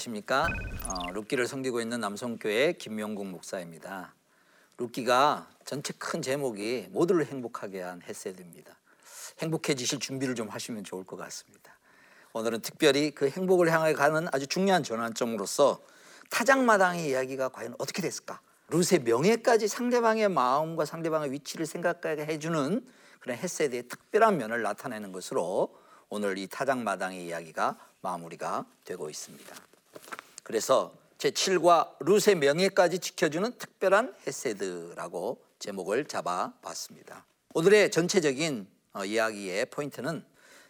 [0.00, 0.48] 안녕하십니까?
[0.86, 4.14] 어, 룻기를 섬기고 있는 남성교회 김명국 목사입니다.
[4.78, 8.74] 룻기가 전체 큰 제목이 모두를 행복하게 한 헤세드입니다.
[9.40, 11.78] 행복해지실 준비를 좀 하시면 좋을 것 같습니다.
[12.32, 15.80] 오늘은 특별히 그 행복을 향해 가는 아주 중요한 전환점으로서
[16.30, 18.40] 타작마당의 이야기가 과연 어떻게 됐을까?
[18.68, 22.86] 룻의 명예까지 상대방의 마음과 상대방의 위치를 생각하게 해주는
[23.18, 25.76] 그런 헤세드의 특별한 면을 나타내는 것으로
[26.08, 29.69] 오늘 이 타작마당의 이야기가 마무리가 되고 있습니다.
[30.50, 37.24] 그래서 제7과 룻의 명예까지 지켜주는 특별한 헤세드라고 제목을 잡아봤습니다.
[37.54, 40.24] 오늘의 전체적인 어, 이야기의 포인트는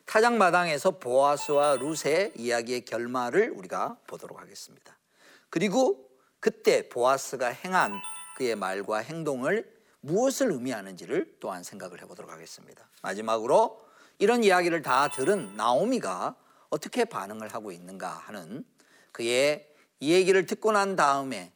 [0.04, 4.98] 타작마당에서 보아스와 룻의 이야기의 결말을 우리가 보도록 하겠습니다.
[5.48, 6.10] 그리고
[6.40, 7.94] 그때 보아스가 행한
[8.36, 9.64] 그의 말과 행동을
[10.00, 12.86] 무엇을 의미하는지를 또한 생각을 해보도록 하겠습니다.
[13.00, 13.80] 마지막으로
[14.18, 16.36] 이런 이야기를 다 들은 나오미가
[16.68, 18.66] 어떻게 반응을 하고 있는가 하는
[19.12, 19.69] 그의
[20.00, 21.52] 이 얘기를 듣고 난 다음에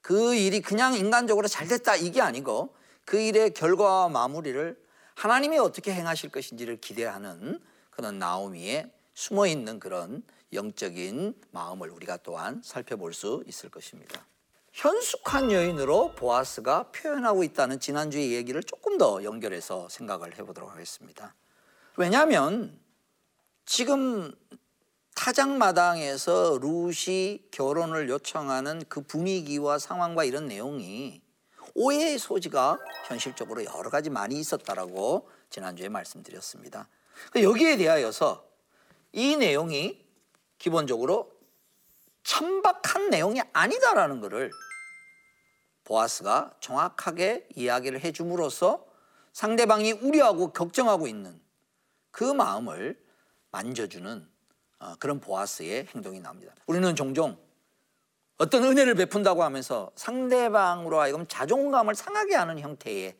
[0.00, 4.80] 그 일이 그냥 인간적으로 잘 됐다 이게 아니고 그 일의 결과와 마무리를
[5.14, 13.14] 하나님이 어떻게 행하실 것인지를 기대하는 그런 나오미의 숨어 있는 그런 영적인 마음을 우리가 또한 살펴볼
[13.14, 14.26] 수 있을 것입니다.
[14.72, 21.34] 현숙한 여인으로 보아스가 표현하고 있다는 지난주의 얘기를 조금 더 연결해서 생각을 해보도록 하겠습니다.
[21.96, 22.78] 왜냐하면
[23.66, 24.34] 지금
[25.22, 31.22] 타작마당에서 루시 결혼을 요청하는 그 분위기와 상황과 이런 내용이
[31.76, 36.88] 오해의 소지가 현실적으로 여러 가지 많이 있었다라고 지난주에 말씀드렸습니다.
[37.40, 38.44] 여기에 대하여서
[39.12, 40.04] 이 내용이
[40.58, 41.30] 기본적으로
[42.24, 44.50] 천박한 내용이 아니다라는 것을
[45.84, 48.84] 보아스가 정확하게 이야기를 해줌으로써
[49.32, 51.40] 상대방이 우려하고 걱정하고 있는
[52.10, 53.00] 그 마음을
[53.52, 54.31] 만져주는 어,
[54.98, 56.54] 그런 보아스의 행동이 나옵니다.
[56.66, 57.36] 우리는 종종
[58.38, 63.16] 어떤 은혜를 베푼다고 하면서 상대방으로 하여금 자존감을 상하게 하는 형태의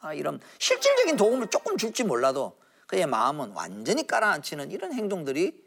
[0.00, 5.62] 아, 이런 실질적인 도움을 조금 줄지 몰라도 그의 마음은 완전히 깔아앉히는 이런 행동들이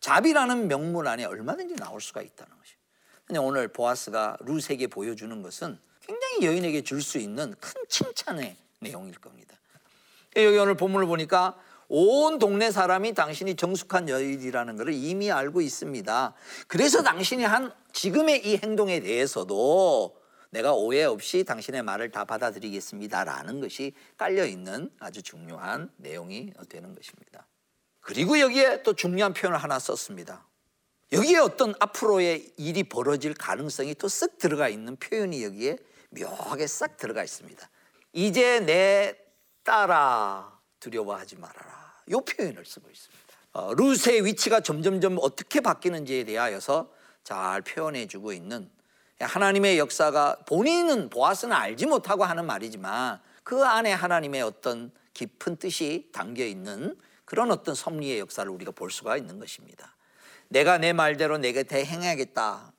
[0.00, 2.78] 자비라는 명문 안에 얼마든지 나올 수가 있다는 것이죠.
[3.26, 9.56] 근데 오늘 보아스가 룻에게 보여주는 것은 굉장히 여인에게 줄 수 있는 큰 칭찬의 내용일 겁니다.
[10.36, 11.58] 여기 오늘 본문을 보니까
[11.92, 16.34] 온 동네 사람이 당신이 정숙한 여인이라는 것을 이미 알고 있습니다.
[16.68, 20.16] 그래서 당신이 한 지금의 이 행동에 대해서도
[20.50, 27.46] 내가 오해 없이 당신의 말을 다 받아들이겠습니다라는 것이 깔려 있는 아주 중요한 내용이 되는 것입니다.
[28.00, 30.46] 그리고 여기에 또 중요한 표현을 하나 썼습니다.
[31.12, 35.76] 여기에 어떤 앞으로의 일이 벌어질 가능성이 또 쓱 들어가 있는 표현이 여기에
[36.10, 37.68] 묘하게 싹 들어가 있습니다.
[38.12, 39.16] 이제 내
[39.64, 41.79] 딸아 두려워하지 말아라.
[42.10, 43.24] 이 표현을 쓰고 있습니다.
[43.52, 48.70] 어, 룻의 위치가 점점점 어떻게 바뀌는지에 대하여서 잘 표현해주고 있는
[49.20, 56.44] 하나님의 역사가 본인은 보아스는 알지 못하고 하는 말이지만 그 안에 하나님의 어떤 깊은 뜻이 담겨
[56.44, 59.94] 있는 그런 어떤 섭리의 역사를 우리가 볼 수가 있는 것입니다.
[60.48, 62.72] 내가 내 말대로 내 곁에 행하겠다.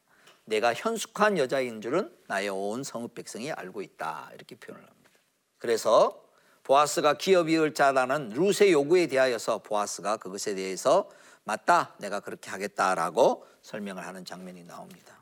[0.46, 4.31] 내가 현숙한 여자인 줄은 나의 온 성읍 백성이 알고 있다.
[4.34, 5.12] 이렇게 표현을 합니다.
[5.58, 6.22] 그래서
[6.71, 11.09] 보아스가 기업이을 자라는 룻의 요구에 대하여서 보아스가 그것에 대해서
[11.43, 15.21] 맞다 내가 그렇게 하겠다라고 설명을 하는 장면이 나옵니다.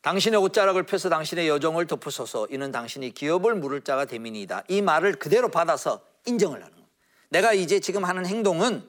[0.00, 4.64] 당신의 옷자락을 펴서 당신의 여정을 덮으소서 이는 당신이 기업을 물을 자가 되민이다.
[4.68, 6.88] 이 말을 그대로 받아서 인정을 하는 거예요.
[7.28, 8.88] 내가 이제 지금 하는 행동은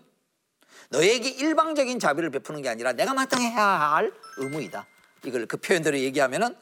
[0.91, 4.87] 너에게 일방적인 자비를 베푸는 게 아니라 내가 마땅히 해야 할 의무이다.
[5.25, 6.55] 이걸 그 표현대로 얘기하면은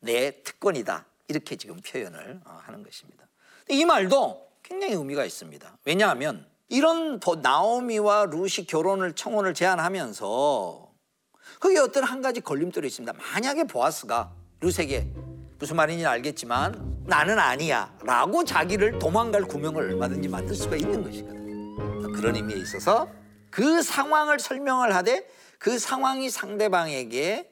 [0.00, 1.04] 내 특권이다.
[1.28, 3.27] 이렇게 지금 표현을 어, 하는 것입니다.
[3.68, 5.78] 이 말도 굉장히 의미가 있습니다.
[5.84, 10.88] 왜냐하면 이런 나오미와 루시 결혼을 청혼을 제안하면서
[11.60, 13.12] 거기에 어떤 한 가지 걸림돌이 있습니다.
[13.12, 15.08] 만약에 보아스가 루스에게
[15.58, 22.12] 무슨 말인지 알겠지만 나는 아니야 라고 자기를 도망갈 구명을 얼마든지 만들 수가 있는 것이거든.
[22.12, 23.08] 그런 의미에 있어서
[23.50, 25.26] 그 상황을 설명을 하되
[25.58, 27.50] 그 상황이 상대방에게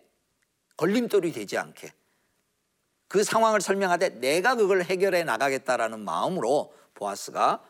[0.76, 1.92] 걸림돌이 되지 않게
[3.08, 7.62] 그 상황을 설명하되 내가 그걸 해결해 나가겠다라는 마음으로 보아스가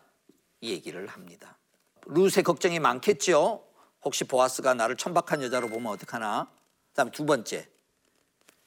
[0.61, 1.59] 이 얘기를 합니다.
[2.07, 3.63] 룻의 걱정이 많겠죠.
[4.03, 6.51] 혹시 보아스가 나를 천박한 여자로 보면 어떡하나?
[6.91, 7.69] 그다음 두 번째.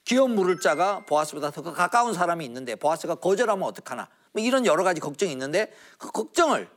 [0.04, 4.10] 기업 물을 자가 보아스보다 더 가까운 사람이 있는데 보아스가 거절하면 어떡하나?
[4.31, 6.69] 뭐 이런 여러 가지 걱정이 있는데 그 걱정을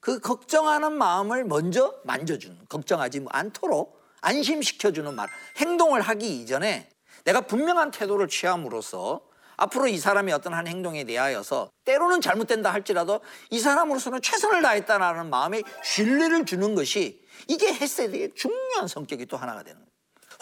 [0.00, 6.90] 그 걱정하는 마음을 먼저 만져주는 걱정하지 않도록 안심시켜주는 말 행동을 하기 이전에
[7.24, 9.20] 내가 분명한 태도를 취함으로써
[9.56, 15.62] 앞으로 이 사람이 어떤 한 행동에 대하여서 때로는 잘못된다 할지라도 이 사람으로서는 최선을 다했다는 마음에
[15.82, 19.90] 신뢰를 주는 것이 이게 헤세드의 중요한 성격이 또 하나가 되는 거예요.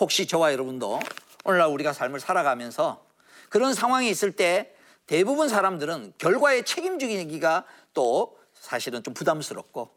[0.01, 1.01] 혹시 저와 여러분도
[1.45, 3.05] 오늘날 우리가 삶을 살아가면서
[3.49, 4.75] 그런 상황이 있을 때
[5.07, 9.91] 대부분 사람들은 결과에 책임지기가 또 사실은 좀 부담스럽고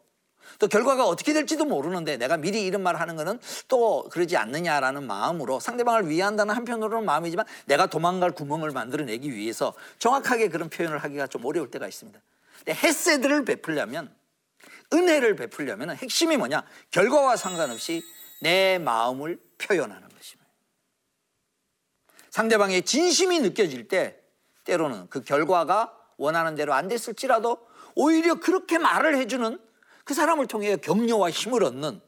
[0.58, 3.38] 또 결과가 어떻게 될지도 모르는데 내가 미리 이런 말을 하는 거는
[3.68, 10.68] 또 그러지 않느냐라는 마음으로 상대방을 위한다는 한편으로는 마음이지만 내가 도망갈 구멍을 만들어내기 위해서 정확하게 그런
[10.68, 12.18] 표현을 하기가 좀 어려울 때가 있습니다.
[12.58, 14.14] 근데 헤세드를 베풀려면
[14.92, 16.64] 은혜를 베풀려면 핵심이 뭐냐?
[16.90, 18.02] 결과와 상관없이
[18.40, 20.50] 내 마음을 표현하는 것입니다.
[22.30, 24.20] 상대방의 진심이 느껴질 때
[24.64, 27.58] 때로는 그 결과가 원하는 대로 안 됐을지라도
[27.94, 29.58] 오히려 그렇게 말을 해주는
[30.06, 32.00] 그 사람을 통해 격려와 힘을 얻는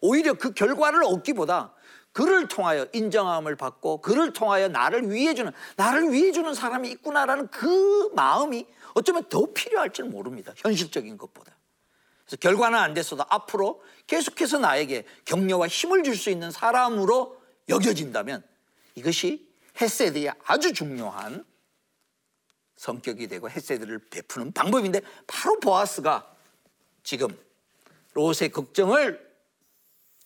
[0.00, 1.74] 오히려 그 결과를 얻기보다
[2.12, 9.28] 그를 통하여 인정함을 받고 그를 통하여 나를 위해주는 나를 위해주는 사람이 있구나라는 그 마음이 어쩌면
[9.28, 10.54] 더 필요할지 모릅니다.
[10.56, 11.54] 현실적인 것보다.
[12.24, 17.38] 그래서 결과는 안 됐어도 앞으로 계속해서 나에게 격려와 힘을 줄 수 있는 사람으로
[17.68, 18.42] 여겨진다면
[18.94, 19.46] 이것이
[19.78, 21.44] 헤세드의 아주 중요한
[22.76, 26.37] 성격이 되고 헤세드를 베푸는 방법인데 바로 보아스가
[27.08, 27.28] 지금
[28.12, 29.34] 롯의 걱정을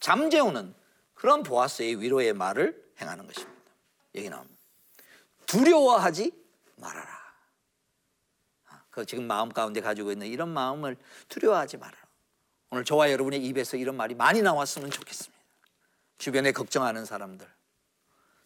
[0.00, 0.74] 잠재우는
[1.14, 3.62] 그런 보아스의 위로의 말을 행하는 것입니다.
[4.16, 4.60] 여기 나옵니다.
[5.46, 6.32] 두려워하지
[6.78, 7.08] 말아라.
[8.90, 10.96] 그 지금 마음 가운데 가지고 있는 이런 마음을
[11.28, 12.02] 두려워하지 말아라.
[12.70, 15.40] 오늘 저와 여러분의 입에서 이런 말이 많이 나왔으면 좋겠습니다.
[16.18, 17.48] 주변에 걱정하는 사람들,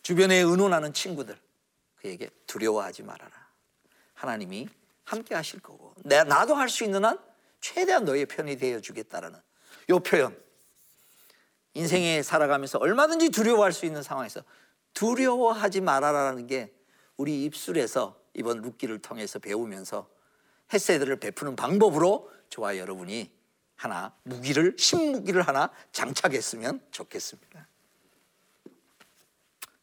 [0.02, 1.40] 주변에 의논하는 친구들,
[1.94, 3.32] 그에게 두려워하지 말아라.
[4.12, 4.68] 하나님이
[5.04, 7.18] 함께 하실 거고, 내 나도 할 수 있는 한
[7.60, 9.38] 최대한 너의 편이 되어 주겠다라는
[9.90, 10.36] 요 표현.
[11.74, 14.42] 인생에 살아가면서 얼마든지 두려워할 수 있는 상황에서
[14.94, 16.72] 두려워하지 말아라라는 게
[17.16, 20.08] 우리 입술에서 이번 룻기를 통해서 배우면서
[20.72, 23.30] 햇세들을 베푸는 방법으로 저와 여러분이
[23.76, 27.68] 하나 무기를 신무기를 하나 장착했으면 좋겠습니다.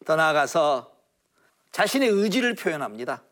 [0.04, 0.94] 더 나아가서
[1.70, 3.22] 자신의 의지를 표현합니다.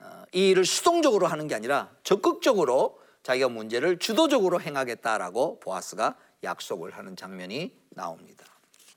[0.00, 7.16] 어, 이 일을 수동적으로 하는 게 아니라 적극적으로 자기가 문제를 주도적으로 행하겠다라고 보아스가 약속을 하는
[7.16, 8.46] 장면이 나옵니다.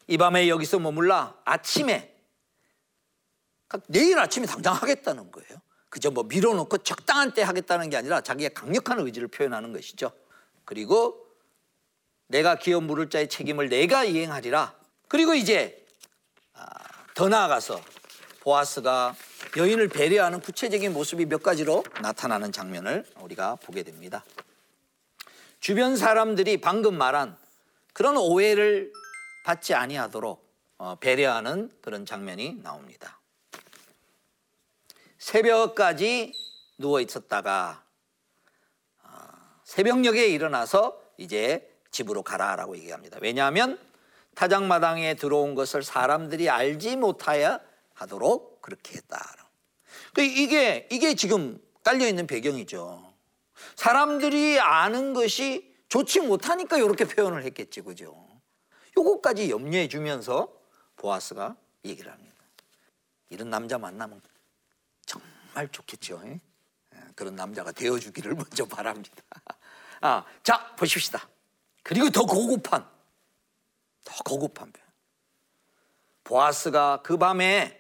[0.06, 2.16] 이 밤에 여기서 머물라 아침에
[3.88, 5.58] 내일 아침에 당장 하겠다는 거예요.
[5.90, 10.12] 그저 뭐 밀어놓고 적당한 때 하겠다는 게 아니라 자기의 강력한 의지를 표현하는 것이죠.
[10.64, 11.26] 그리고
[12.28, 14.76] 내가 기업 물을 자의 책임을 내가 이행하리라.
[15.08, 15.88] 그리고 이제
[16.54, 16.68] 아,
[17.16, 17.82] 더 나아가서
[18.42, 19.16] 보아스가
[19.58, 24.24] 여인을 배려하는 구체적인 모습이 몇 가지로 나타나는 장면을 우리가 보게 됩니다.
[25.60, 27.38] 주변 사람들이 방금 말한
[27.94, 28.92] 그런 오해를
[29.44, 30.48] 받지 아니하도록
[30.78, 33.20] 어, 배려하는 그런 장면이 나옵니다.
[35.18, 36.34] 새벽까지
[36.78, 37.84] 누워 있었다가
[39.04, 39.10] 어,
[39.66, 43.18] 새벽녘에 일어나서 이제 집으로 가라라고 얘기합니다.
[43.22, 43.80] 왜냐하면
[44.36, 47.60] 타작마당에 들어온 것을 사람들이 알지 못하여
[47.94, 49.36] 하도록 그렇게 했다.
[50.14, 53.14] 그 이게 이게 지금 깔려 있는 배경이죠.
[53.76, 58.28] 사람들이 아는 것이 좋지 못하니까 이렇게 표현을 했겠지, 그죠?
[58.96, 60.54] 요거까지 염려해 주면서
[60.98, 62.36] 보아스가 얘기를 합니다.
[63.30, 64.22] 이런 남자 만나면
[65.06, 66.22] 정말 좋겠죠.
[66.26, 66.40] 예?
[67.16, 69.16] 그런 남자가 되어주기를 먼저 바랍니다.
[70.02, 71.28] 아, 자, 보십시다.
[71.84, 72.88] 그리고 더 고급한,
[74.04, 74.88] 더 고급한 표현.
[76.24, 77.79] 보아스가 그 밤에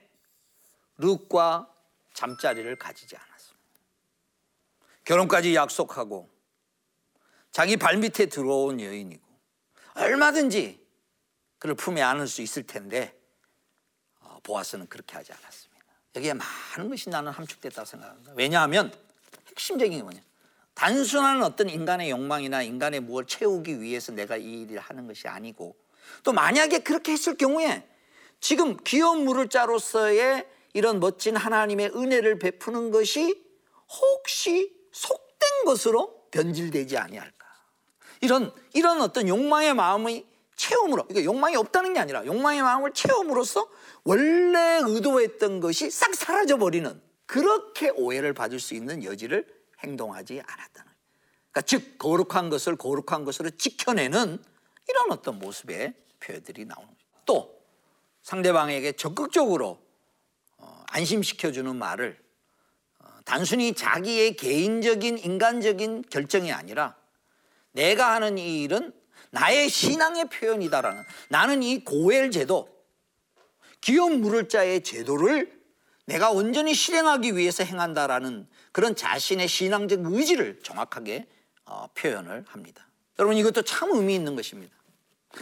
[1.00, 1.74] 룩과
[2.14, 3.60] 잠자리를 가지지 않았습니다.
[5.06, 6.30] 결혼까지 약속하고
[7.52, 9.28] 자기 발밑에 들어온 여인이고
[9.96, 10.86] 얼마든지
[11.58, 13.18] 그를 품에 안을 수 있을 텐데
[14.20, 15.86] 어, 보아스는 그렇게 하지 않았습니다.
[16.16, 18.34] 여기에 많은 것이 나는 함축됐다고 생각합니다.
[18.36, 18.94] 왜냐하면
[19.48, 20.22] 핵심적인 게 뭐냐.
[20.74, 25.76] 단순한 어떤 인간의 욕망이나 인간의 무엇을 채우기 위해서 내가 이 일을 하는 것이 아니고
[26.24, 27.88] 또 만약에 그렇게 했을 경우에
[28.40, 33.44] 지금 귀여운 물을 자로서의 이런 멋진 하나님의 은혜를 베푸는 것이
[33.90, 37.48] 혹시 속된 것으로 변질되지 아니할까.
[38.22, 43.70] 이런 이런 어떤 욕망의 마음의 체험으로 그러니까 욕망이 없다는 게 아니라 욕망의 마음을 체험으로써
[44.04, 49.48] 원래 의도했던 것이 싹 사라져 버리는 그렇게 오해를 받을 수 있는 여지를
[49.80, 50.92] 행동하지 않았다는
[51.52, 54.44] 그러니까 즉 거룩한 것을 거룩한 것으로 지켜내는
[54.90, 57.00] 이런 어떤 모습의 표현들이 나오는 거죠.
[57.26, 57.62] 또
[58.24, 59.89] 상대방에게 적극적으로 어,
[60.90, 62.20] 안심시켜주는 말을
[63.00, 66.96] 어, 단순히 자기의 개인적인 인간적인 결정이 아니라
[67.72, 68.94] 내가 하는 이 일은
[69.32, 72.68] 나의 신앙의 표현이다라는 나는 이 고엘 제도
[73.82, 75.60] 기업 물을 자의 제도를
[76.06, 81.28] 내가 온전히 실행하기 위해서 행한다라는 그런 자신의 신앙적 의지를 정확하게
[81.66, 82.88] 어, 표현을 합니다.
[83.20, 84.76] 여러분 이것도 참 의미 있는 것입니다.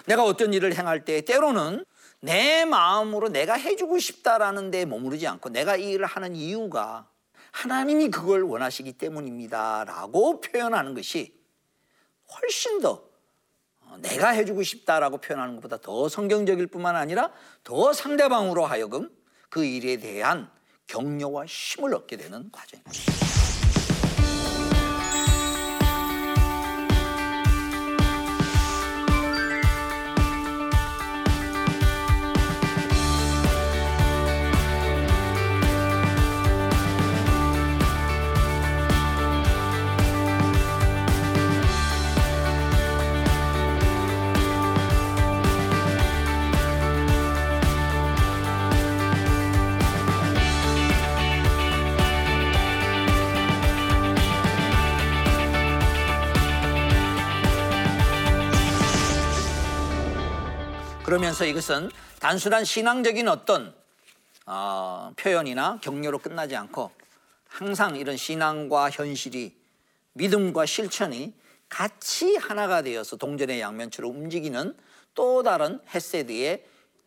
[0.05, 1.85] 내가 어떤 일을 행할 때 때로는
[2.19, 7.07] 내 마음으로 내가 해주고 싶다라는 데 머무르지 않고 내가 이 일을 하는 이유가
[7.51, 9.85] 하나님이 그걸 원하시기 때문입니다.
[9.85, 11.33] 라고 표현하는 것이
[12.31, 13.03] 훨씬 더
[13.99, 17.31] 내가 해주고 싶다라고 표현하는 것보다 더 성경적일 뿐만 아니라
[17.63, 19.09] 더 상대방으로 하여금
[19.49, 20.49] 그 일에 대한
[20.87, 23.16] 격려와 힘을 얻게 되는 과정입니다.
[61.07, 63.73] 그러면서 이것은 단순한 신앙적인 어떤
[64.45, 66.91] 어, 표현이나 격려로 끝나지 않고
[67.47, 69.55] 항상 이런 신앙과 현실이
[70.11, 71.33] 믿음과 실천이
[71.69, 74.75] 같이 하나가 되어서 동전의 양면처럼 움직이는
[75.15, 76.65] 또 다른 헤세드의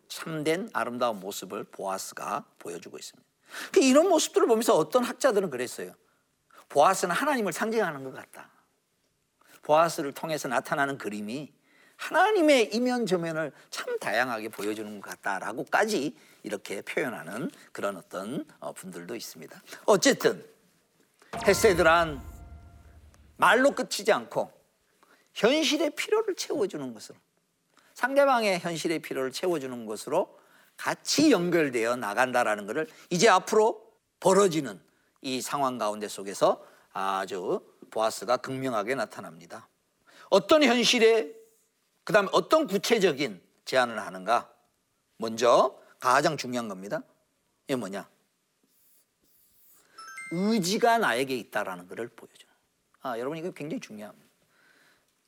[0.09, 3.29] 참된 아름다운 모습을 보아스가 보여주고 있습니다.
[3.71, 5.93] 그 이런 모습들을 보면서 어떤 학자들은 그랬어요.
[6.71, 8.49] 보아스는 하나님을 상징하는 것 같다.
[9.61, 11.53] 보아스를 통해서 나타나는 그림이
[12.01, 19.63] 하나님의 이면 저면을 참 다양하게 보여주는 것 같다라고까지 이렇게 표현하는 그런 어떤 어, 분들도 있습니다.
[19.85, 20.43] 어쨌든
[21.47, 22.23] 헤세드란
[23.37, 24.51] 말로 끝이지 않고
[25.35, 27.19] 현실의 필요를 채워주는 것으로
[27.95, 30.39] 상대방의 현실의 필요를 채워주는 것으로
[30.79, 34.81] 같이 연결되어 나간다라는 것을 이제 앞으로 벌어지는
[35.21, 36.65] 이 상황 가운데 속에서
[36.95, 39.69] 아주 보아스가 극명하게 나타납니다.
[40.31, 41.40] 어떤 현실에
[42.11, 44.53] 그 다음에 어떤 구체적인 제안을 하는가?
[45.17, 47.05] 먼저 가장 중요한 겁니다.
[47.69, 48.11] 이게 뭐냐?
[50.33, 52.51] 의지가 나에게 있다라는 것을 보여줘요.
[53.03, 54.29] 아, 여러분 이거 굉장히 중요합니다.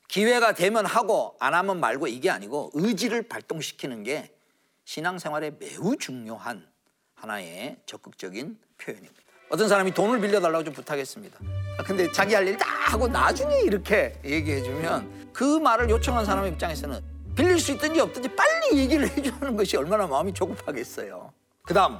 [0.08, 4.36] 기회가 되면 하고 안 하면 말고 이게 아니고 의지를 발동시키는 게
[4.84, 6.68] 신앙생활에 매우 중요한
[7.14, 9.21] 하나의 적극적인 표현입니다.
[9.52, 11.38] 어떤 사람이 돈을 빌려달라고 좀 부탁했습니다.
[11.78, 17.00] 아, 근데 자기 할 일 다 하고 나중에 이렇게 얘기해주면 그 말을 요청한 사람의 입장에서는
[17.36, 21.32] 빌릴 수 있든지 없든지 빨리 얘기를 해주는 것이 얼마나 마음이 조급하겠어요.
[21.66, 21.98] 그 다음,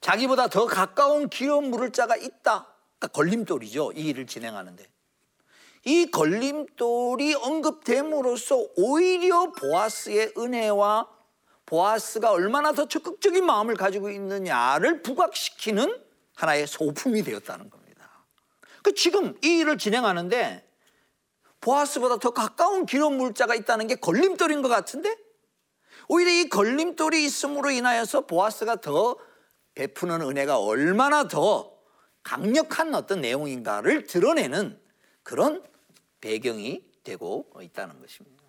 [0.00, 2.66] 자기보다 더 가까운 기업 물을 자가 있다.
[3.00, 3.92] 그러니까 걸림돌이죠.
[3.96, 4.86] 이 일을 진행하는데.
[5.84, 11.08] 이 걸림돌이 언급됨으로써 오히려 보아스의 은혜와
[11.66, 16.00] 보아스가 얼마나 더 적극적인 마음을 가지고 있느냐를 부각시키는
[16.42, 18.10] 하나의 소품이 되었다는 겁니다.
[18.82, 20.68] 그 지금 이 일을 진행하는데
[21.60, 25.16] 보아스보다 더 가까운 기록 물자가 있다는 게 걸림돌인 것 같은데
[26.08, 29.16] 오히려 이 걸림돌이 있음으로 인하여서 보아스가 더
[29.74, 31.72] 베푸는 은혜가 얼마나 더
[32.24, 34.80] 강력한 어떤 내용인가를 드러내는
[35.22, 35.62] 그런
[36.20, 38.42] 배경이 되고 있다는 것입니다.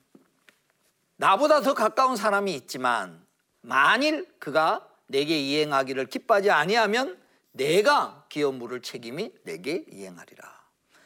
[1.18, 3.26] 나보다 더 가까운 사람이 있지만
[3.62, 7.23] 만일 그가 내게 이행하기를 기뻐하지 아니하면
[7.54, 10.64] 내가 기업 물을 책임이 내게 이행하리라.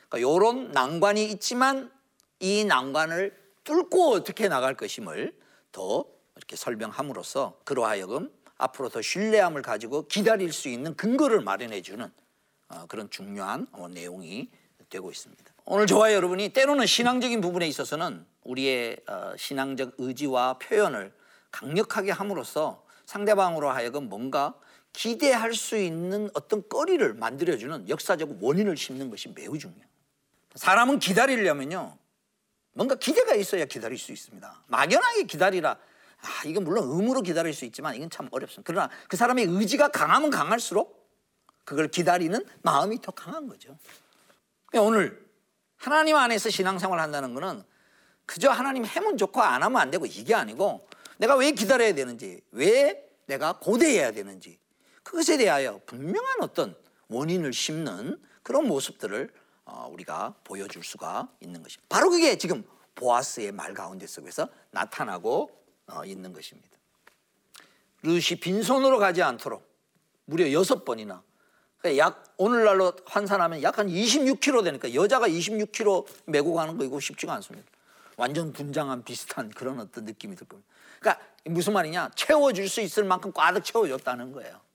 [0.09, 1.91] 그러니까 이런 난관이 있지만
[2.39, 5.37] 이 난관을 뚫고 어떻게 나갈 것임을
[5.71, 12.11] 더 이렇게 설명함으로써 그로 하여금 앞으로 더 신뢰함을 가지고 기다릴 수 있는 근거를 마련해 주는
[12.69, 14.49] 어, 그런 중요한 어, 내용이
[14.89, 15.43] 되고 있습니다.
[15.65, 21.13] 오늘 저와 여러분이 때로는 신앙적인 부분에 있어서는 우리의 어, 신앙적 의지와 표현을
[21.51, 24.53] 강력하게 함으로써 상대방으로 하여금 뭔가
[24.97, 29.85] 기대할 수 있는 어떤 거리를 만들어주는 역사적 원인을 심는 것이 매우 중요해요.
[30.55, 31.95] 사람은 기다리려면요.
[32.73, 34.63] 뭔가 기대가 있어야 기다릴 수 있습니다.
[34.65, 35.77] 막연하게 기다리라.
[36.19, 38.63] 아, 이건 물론 의무로 기다릴 수 있지만 이건 참 어렵습니다.
[38.65, 41.07] 그러나 그 사람의 의지가 강하면 강할수록
[41.63, 43.77] 그걸 기다리는 마음이 더 강한 거죠.
[44.65, 45.27] 그러니까 오늘
[45.75, 47.61] 하나님 안에서 신앙생활 한다는 것은
[48.25, 50.87] 그저 하나님 해면 좋고 안 하면 안 되고 이게 아니고
[51.17, 54.57] 내가 왜 기다려야 되는지, 왜 내가 고대해야 되는지
[55.07, 56.75] 그것에 대하여 분명한 어떤
[57.07, 59.33] 원인을 심는 그런 모습들을
[59.63, 61.85] 어, 우리가 보여줄 수가 있는 것입니다.
[61.87, 65.49] 바로 그게 지금 보아스의 말 가운데 속에서 나타나고
[65.87, 66.77] 어, 있는 것입니다.
[68.03, 69.65] 룻이 빈손으로 가지 않도록
[70.25, 71.23] 무려 여섯 번이나
[71.77, 77.33] 그러니까 약 오늘날로 환산하면 약 한 26kg 되니까 여자가 26kg 메고 가는 거 이거 쉽지가
[77.35, 77.65] 않습니다.
[78.17, 80.69] 완전 분장한 비슷한 그런 어떤 느낌이 들 겁니다.
[80.99, 82.11] 그러니까 무슨 말이냐?
[82.13, 84.66] 채워줄 수 있을 만큼 꽉 채워줬다는 거예요.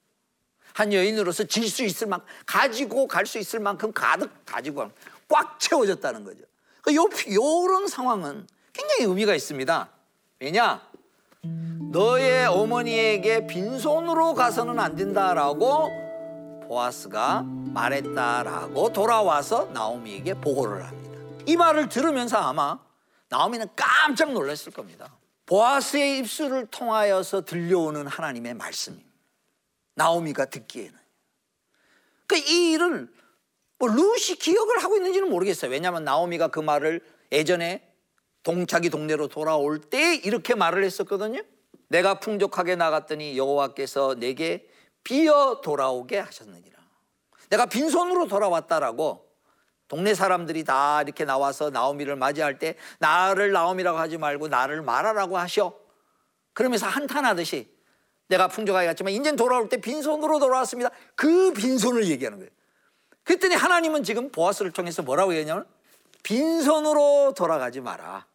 [0.75, 4.91] 한 여인으로서 질 수 있을 만큼 가지고 갈 수 있을 만큼 가득 가지고
[5.29, 6.45] 꽉 채워졌다는 거죠.
[6.83, 9.89] 그 요, 요런 상황은 굉장히 의미가 있습니다.
[10.41, 10.83] 왜냐?
[11.93, 15.91] 너의 어머니에게 빈손으로 가서는 안 된다라고
[16.69, 21.19] 보아스가 말했다라고 돌아와서 나오미에게 보고를 합니다.
[21.47, 22.79] 이 말을 들으면서 아마
[23.29, 25.13] 나오미는 깜짝 놀랐을 겁니다.
[25.47, 29.12] 보아스의 입술을 통하여서 들려오는 하나님의 말씀입니다.
[29.95, 30.99] 나오미가 듣기에는.
[32.27, 33.13] 그이 그러니까 일을
[33.79, 35.71] 뭐 루시 기억을 하고 있는지는 모르겠어요.
[35.71, 37.93] 왜냐하면 나오미가 그 말을 예전에
[38.43, 41.43] 동차기 동네로 돌아올 때 이렇게 말을 했었거든요.
[41.89, 44.69] 내가 풍족하게 나갔더니 여호와께서 내게
[45.05, 46.79] 비어 돌아오게 하셨느니라.
[47.51, 49.29] 내가 빈손으로 돌아왔다라고
[49.89, 55.79] 동네 사람들이 다 이렇게 나와서 나오미를 맞이할 때 나를 나오미라고 하지 말고 나를 말하라고 하셔.
[56.55, 57.71] 그러면서 한탄하듯이
[58.29, 60.91] 내가 풍족하게 갔지만 이제 돌아올 때 빈손으로 돌아왔습니다.
[61.15, 62.51] 그 빈손을 얘기하는 거예요.
[63.25, 65.67] 그랬더니 하나님은 지금 보아스를 통해서 뭐라고 얘기하냐면
[66.23, 68.27] 빈손으로 돌아가지 마라.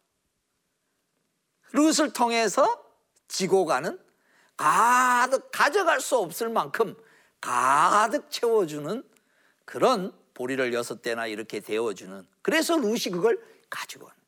[1.72, 2.84] 룻을 통해서
[3.26, 3.98] 지고 가는
[4.56, 6.96] 가득 가져갈 수 없을 만큼
[7.40, 9.04] 가득 채워주는
[9.64, 14.18] 그런 보리를 여섯 대나 이렇게 데워주는 그래서 루시 그걸 가지고 가는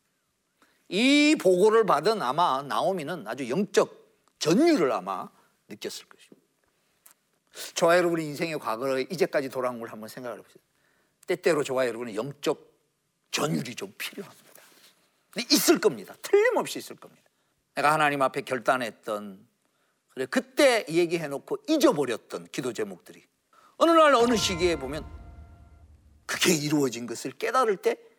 [0.88, 3.96] 이 보고를 받은 아마 나오미는 아주 영적
[4.38, 5.28] 전율을 아마
[5.70, 6.48] 느꼈을 것입니다.
[7.74, 10.62] 저와 여러분의 인생의 과거를 이제까지 돌아온 걸 한번 생각을 해보세요.
[11.26, 12.70] 때때로 저와 여러분의 영적
[13.30, 14.50] 전율이 좀 필요합니다.
[15.50, 16.14] 있을 겁니다.
[16.22, 17.22] 틀림없이 있을 겁니다.
[17.74, 19.48] 내가 하나님 앞에 결단했던
[20.10, 23.24] 그래 그때 얘기해 놓고 잊어버렸던 기도 제목들이
[23.76, 25.06] 어느 날 어느 시기에 보면
[26.26, 28.10] 그게 이루어진 것을 깨달을 때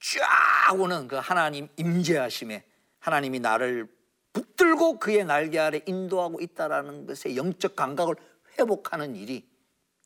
[0.00, 2.64] 쫙 오는 그 하나님 임재하심에
[3.00, 3.88] 하나님이 나를
[4.32, 8.16] 붙들고 그의 날개 아래 인도하고 있다라는 것의 영적 감각을
[8.58, 9.48] 회복하는 일이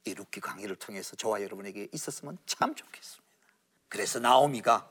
[0.05, 3.23] 이 룻기 강의를 통해서 저와 여러분에게 있었으면 참 좋겠습니다.
[3.88, 4.90] 그래서 나오미가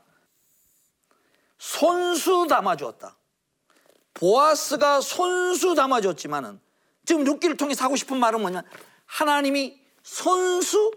[1.58, 3.18] 손수 담아주었다.
[4.14, 6.60] 보아스가 손수 담아줬지만은
[7.06, 8.64] 지금 룻기를 통해서 하고 싶은 말은 뭐냐?
[9.06, 10.92] 하나님이 손수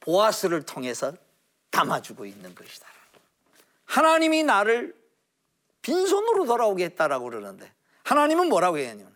[0.00, 1.14] 보아스를 통해서
[1.70, 2.86] 담아주고 있는 것이다.
[3.84, 4.99] 하나님이 나를
[5.82, 7.72] 빈손으로 돌아오게 했다라고 그러는데
[8.04, 9.14] 하나님은 뭐라고 했냐면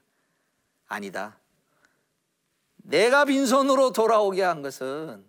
[0.86, 1.38] 아니다.
[2.76, 5.24] 내가 빈손으로 돌아오게 한 것은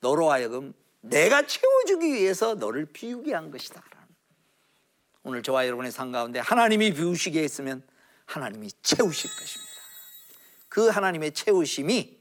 [0.00, 3.82] 너로 하여금 내가 채워주기 위해서 너를 비우게 한 것이다.
[5.22, 7.82] 오늘 저와 여러분의 삶 가운데 하나님이 비우시게 했으면
[8.24, 9.70] 하나님이 채우실 것입니다.
[10.68, 12.18] 그 하나님의 채우심이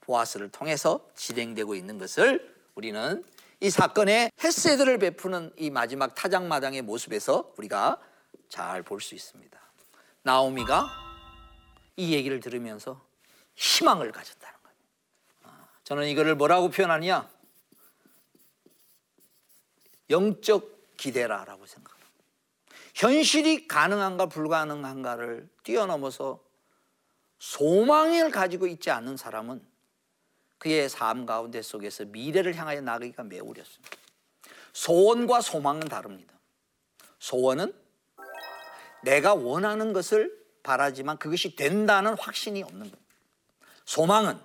[0.00, 3.24] 보아스를 통해서 진행되고 있는 것을 우리는
[3.64, 7.98] 이 사건의 헤세드를 베푸는 이 마지막 타작마당의 모습에서 우리가
[8.50, 9.58] 잘 볼 수 있습니다.
[10.20, 10.86] 나오미가
[11.96, 13.02] 이 얘기를 들으면서
[13.54, 14.76] 희망을 가졌다는 거예요.
[15.44, 17.26] 아, 저는 이거를 뭐라고 표현하냐?
[20.10, 22.10] 영적 기대라라고 생각합니다.
[22.94, 26.44] 현실이 가능한가 불가능한가를 뛰어넘어서
[27.38, 29.66] 소망을 가지고 있지 않는 사람은
[30.64, 33.98] 그의 삶 가운데 속에서 미래를 향하여 나가기가 매우 어렵습니다.
[34.72, 36.32] 소원과 소망은 다릅니다.
[37.18, 37.74] 소원은
[39.02, 42.98] 내가 원하는 것을 바라지만 그것이 된다는 확신이 없는 겁니다.
[43.84, 44.40] 소망은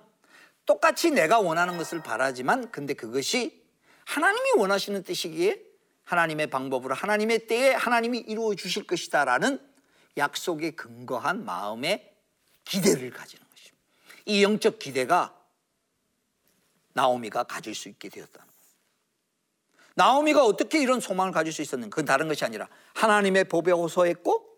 [0.66, 3.64] 똑같이 내가 원하는 것을 바라지만 근데 그것이
[4.04, 5.58] 하나님이 원하시는 뜻이기에
[6.04, 9.58] 하나님의 방법으로 하나님의 때에 하나님이 이루어 주실 것이다라는
[10.18, 12.14] 약속에 근거한 마음의
[12.66, 13.78] 기대를 가지는 것입니다.
[14.26, 15.39] 이 영적 기대가
[16.92, 18.60] 나오미가 가질 수 있게 되었다는 거예요.
[19.94, 21.94] 나오미가 어떻게 이런 소망을 가질 수 있었는가?
[21.94, 24.48] 그건 다른 것이 아니라 하나님의 법에 호소했고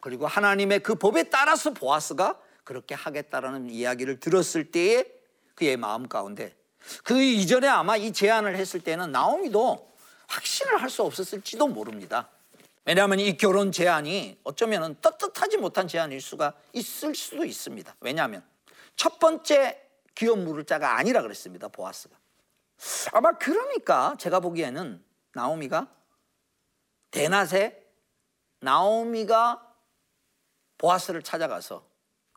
[0.00, 5.04] 그리고 하나님의 그 법에 따라서 보아스가 그렇게 하겠다라는 이야기를 들었을 때에
[5.54, 6.56] 그의 마음 가운데
[7.04, 9.92] 그 이전에 아마 이 제안을 했을 때는 나오미도
[10.26, 12.28] 확신을 할 수 없었을지도 모릅니다.
[12.84, 17.94] 왜냐하면 이 결혼 제안이 어쩌면 떳떳하지 못한 제안일 수가 있을 수도 있습니다.
[18.00, 18.42] 왜냐하면
[18.96, 19.80] 첫 번째
[20.14, 21.68] 기업 물을 자가 아니라 그랬습니다.
[21.68, 22.16] 보아스가.
[23.12, 25.02] 아마 그러니까 제가 보기에는
[25.34, 25.88] 나오미가
[27.10, 27.80] 대낮에
[28.60, 29.68] 나오미가
[30.78, 31.86] 보아스를 찾아가서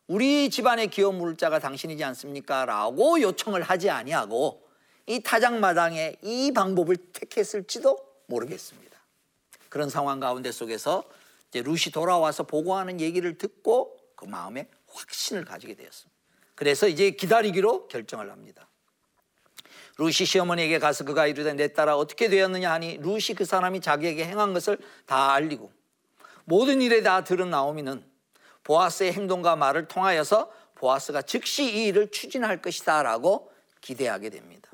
[0.06, 2.64] 우리 집안의 기업 물자가 당신이지 않습니까?
[2.64, 4.68] 라고 요청을 하지 아니하고
[5.06, 8.96] 이 타작마당에 이 방법을 택했을지도 모르겠습니다.
[9.68, 11.04] 그런 상황 가운데 속에서
[11.48, 16.15] 이제 루시 돌아와서 보고하는 얘기를 듣고 그 마음에 확신을 가지게 되었습니다.
[16.56, 18.68] 그래서 이제 기다리기로 결정을 합니다.
[19.98, 24.52] 루시 시어머니에게 가서 그가 이르되 내 딸아 어떻게 되었느냐 하니 루시 그 사람이 자기에게 행한
[24.52, 25.70] 것을 다 알리고
[26.44, 28.04] 모든 일에 다 들은 나오미는
[28.64, 34.70] 보아스의 행동과 말을 통하여서 보아스가 즉시 이 일을 추진할 것이다라고 기대하게 됩니다.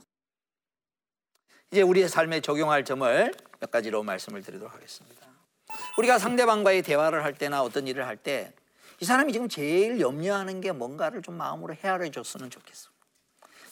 [1.71, 5.27] 이제 우리의 삶에 적용할 점을 몇 가지로 말씀을 드리도록 하겠습니다.
[5.99, 8.53] 우리가 상대방과의 대화를 할 때나 어떤 일을 할 때
[9.03, 12.89] 이 사람이 지금 제일 염려하는 게 뭔가를 좀 마음으로 헤아려 줬으면 좋겠어.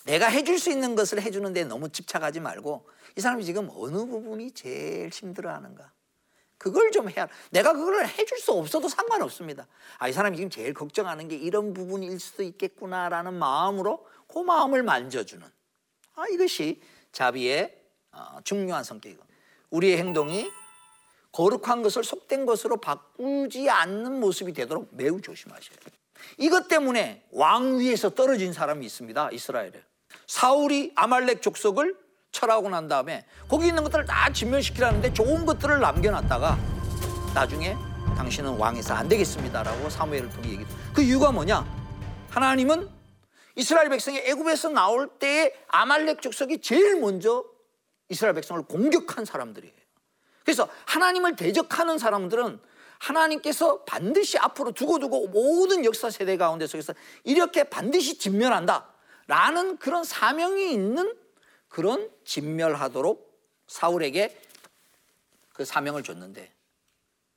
[0.05, 5.09] 내가 해줄 수 있는 것을 해주는데 너무 집착하지 말고 이 사람이 지금 어느 부분이 제일
[5.11, 5.93] 힘들어하는가.
[6.59, 9.69] 그걸 좀 해야 내가 그걸 해줄 수 없어도 상관없습니다.
[9.99, 15.47] 아, 이 사람이 지금 제일 걱정하는 게 이런 부분일 수도 있겠구나라는 마음으로 그 마음을 만져주는
[16.17, 19.23] 아, 이것이 자비의 어, 중요한 성격이고
[19.71, 20.51] 우리의 행동이
[21.33, 26.01] 거룩한 것을 속된 것으로 바꾸지 않는 모습이 되도록 매우 조심하셔야 돼요.
[26.39, 29.31] 이것 때문에 왕 위에서 떨어진 사람이 있습니다.
[29.33, 29.73] 이스라엘에.
[30.27, 31.97] 사울이 아말렉 족속을
[32.33, 36.59] 철하고 난 다음에 거기 있는 것들을 다 진멸시키라는데 좋은 것들을 남겨놨다가
[37.35, 37.77] 나중에
[38.17, 40.65] 당신은 왕에서 안 되겠습니다라고 사무엘을 통해 얘기.
[40.95, 41.65] 그 이유가 뭐냐?
[42.31, 42.89] 하나님은
[43.57, 47.45] 이스라엘 백성이 애굽에서 나올 때에 아말렉 족속이 제일 먼저
[48.09, 49.80] 이스라엘 백성을 공격한 사람들이에요.
[50.45, 52.61] 그래서 하나님을 대적하는 사람들은
[52.99, 56.93] 하나님께서 반드시 앞으로 두고두고 모든 역사 세대 가운데 속에서
[57.25, 58.89] 이렇게 반드시 진멸한다.
[59.27, 61.17] 라는 그런 사명이 있는
[61.69, 63.31] 그런 진멸하도록
[63.69, 64.41] 사울에게
[65.53, 66.53] 그 사명을 줬는데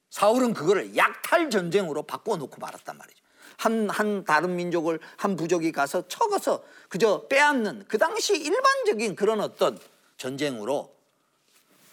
[0.10, 3.24] 사울은 그거를 약탈 전쟁으로 바꿔놓고 말았단 말이죠.
[3.58, 9.80] 한, 한 다른 민족을 한 부족이 가서 쳐서 그저 빼앗는 그 당시 일반적인 그런 어떤
[10.18, 10.94] 전쟁으로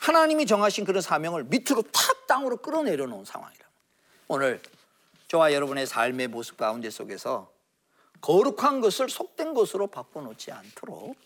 [0.01, 3.67] 하나님이 정하신 그런 사명을 밑으로 탁 땅으로 끌어내려 놓은 상황이라.
[4.29, 4.61] 오늘
[5.29, 7.53] 저와 여러분의 삶의 모습 가운데 속에서
[8.23, 11.17] 거룩한 것을 속된 것으로 바꿔놓지 않도록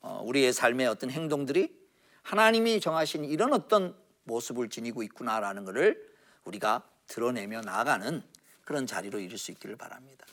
[0.00, 1.76] 어, 우리의 삶의 어떤 행동들이
[2.22, 6.08] 하나님이 정하신 이런 어떤 모습을 지니고 있구나라는 것을
[6.44, 8.22] 우리가 드러내며 나아가는
[8.64, 10.26] 그런 자리로 이룰 수 있기를 바랍니다.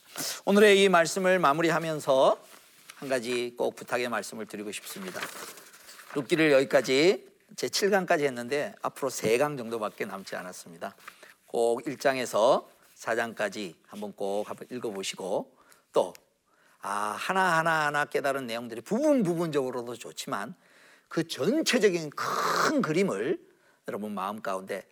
[0.44, 2.38] 오늘의 이 말씀을 마무리하면서
[2.96, 5.20] 한 가지 꼭 부탁의 말씀을 드리고 싶습니다.
[6.14, 10.94] 룻기를 여기까지 제 7강까지 했는데 앞으로 3강 정도밖에 남지 않았습니다.
[11.46, 15.54] 꼭 1장에서 4장까지 한번 꼭 한번 읽어보시고
[15.92, 16.14] 또
[16.80, 20.54] 아, 하나하나 하나 깨달은 내용들이 부분 부분적으로도 좋지만
[21.08, 23.40] 그 전체적인 큰 그림을
[23.88, 24.86] 여러분 마음 가운데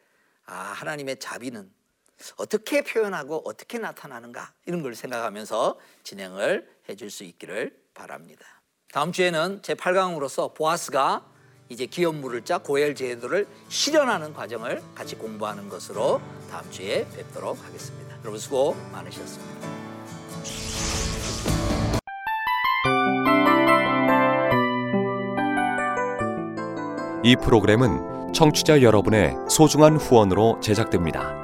[0.47, 1.73] 아, 하나님의 자비는
[2.37, 8.47] 어떻게 표현하고 어떻게 나타나는가 이런 걸 생각하면서 진행을 해줄 수 있기를 바랍니다.
[8.93, 11.29] 다음 주에는 제 8강으로서 보아스가
[11.69, 18.17] 이제 기업물을 짜 고엘 제도를 실현하는 과정을 같이 공부하는 것으로 다음 주에 뵙도록 하겠습니다.
[18.21, 19.69] 여러분 수고 많으셨습니다.
[27.23, 31.44] 이 프로그램은 청취자 여러분의 소중한 후원으로 제작됩니다.